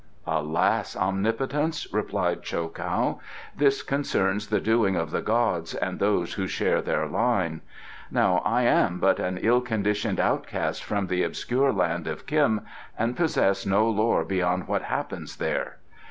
"Alas, 0.25 0.95
omnipotence," 0.97 1.85
replied 1.93 2.41
Cho 2.41 2.69
kow, 2.69 3.19
"this 3.55 3.83
concerns 3.83 4.47
the 4.47 4.59
doing 4.59 4.95
of 4.95 5.11
the 5.11 5.21
gods 5.21 5.75
and 5.75 5.99
those 5.99 6.33
who 6.33 6.47
share 6.47 6.81
their 6.81 7.05
line. 7.05 7.61
Now 8.09 8.41
I 8.43 8.63
am 8.63 8.97
but 8.99 9.19
an 9.19 9.37
ill 9.37 9.61
conditioned 9.61 10.19
outcast 10.19 10.83
from 10.83 11.05
the 11.05 11.21
obscure 11.21 11.71
land 11.71 12.07
of 12.07 12.25
Khim, 12.25 12.61
and 12.97 13.15
possess 13.15 13.63
no 13.63 13.87
lore 13.87 14.25
beyond 14.25 14.67
what 14.67 14.81
happens 14.81 15.35
there. 15.35 15.77